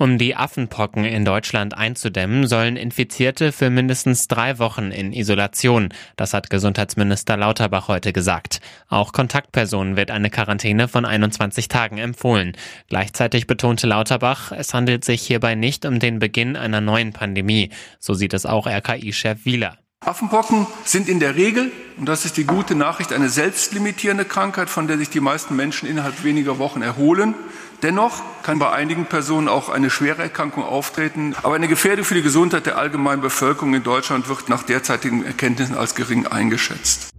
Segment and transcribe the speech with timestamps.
[0.00, 5.90] Um die Affenpocken in Deutschland einzudämmen, sollen Infizierte für mindestens drei Wochen in Isolation.
[6.16, 8.62] Das hat Gesundheitsminister Lauterbach heute gesagt.
[8.88, 12.56] Auch Kontaktpersonen wird eine Quarantäne von 21 Tagen empfohlen.
[12.88, 17.68] Gleichzeitig betonte Lauterbach, es handelt sich hierbei nicht um den Beginn einer neuen Pandemie.
[17.98, 19.76] So sieht es auch RKI-Chef Wieler.
[20.10, 24.88] Affenpocken sind in der Regel, und das ist die gute Nachricht, eine selbstlimitierende Krankheit, von
[24.88, 27.34] der sich die meisten Menschen innerhalb weniger Wochen erholen.
[27.82, 31.36] Dennoch kann bei einigen Personen auch eine schwere Erkrankung auftreten.
[31.42, 35.76] Aber eine Gefährdung für die Gesundheit der allgemeinen Bevölkerung in Deutschland wird nach derzeitigen Erkenntnissen
[35.76, 37.10] als gering eingeschätzt.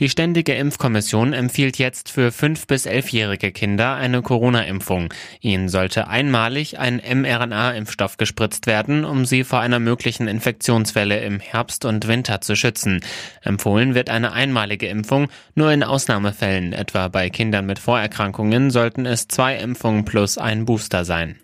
[0.00, 5.14] Die Ständige Impfkommission empfiehlt jetzt für 5- bis 11-jährige Kinder eine Corona-Impfung.
[5.40, 11.84] Ihnen sollte einmalig ein mRNA-Impfstoff gespritzt werden, um sie vor einer möglichen Infektionswelle im Herbst
[11.84, 13.02] und Winter zu schützen.
[13.42, 15.28] Empfohlen wird eine einmalige Impfung.
[15.54, 21.04] Nur in Ausnahmefällen, etwa bei Kindern mit Vorerkrankungen, sollten es zwei Impfungen plus ein Booster
[21.04, 21.38] sein.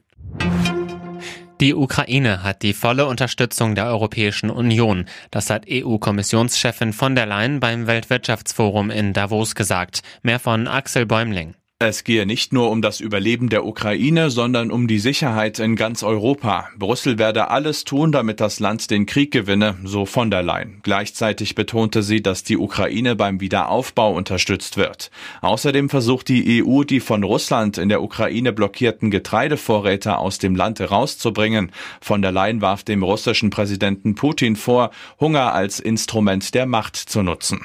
[1.60, 5.04] Die Ukraine hat die volle Unterstützung der Europäischen Union.
[5.30, 10.02] Das hat EU-Kommissionschefin von der Leyen beim Weltwirtschaftsforum in Davos gesagt.
[10.22, 11.54] Mehr von Axel Bäumling.
[11.82, 16.02] Es gehe nicht nur um das Überleben der Ukraine, sondern um die Sicherheit in ganz
[16.02, 16.68] Europa.
[16.76, 20.80] Brüssel werde alles tun, damit das Land den Krieg gewinne, so von der Leyen.
[20.82, 25.10] Gleichzeitig betonte sie, dass die Ukraine beim Wiederaufbau unterstützt wird.
[25.40, 30.80] Außerdem versucht die EU, die von Russland in der Ukraine blockierten Getreidevorräte aus dem Land
[30.80, 31.72] herauszubringen.
[32.02, 37.22] Von der Leyen warf dem russischen Präsidenten Putin vor, Hunger als Instrument der Macht zu
[37.22, 37.62] nutzen.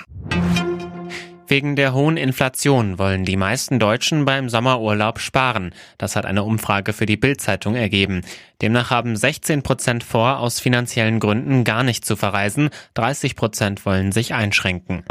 [1.48, 5.74] Wegen der hohen Inflation wollen die meisten Deutschen beim Sommerurlaub sparen.
[6.00, 8.22] Das hat eine Umfrage für die Bild-Zeitung ergeben.
[8.62, 12.70] Demnach haben 16 Prozent vor, aus finanziellen Gründen gar nicht zu verreisen.
[12.96, 15.04] 30 Prozent wollen sich einschränken.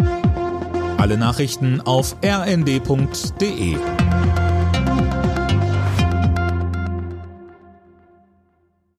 [0.99, 3.77] Alle Nachrichten auf rnd.de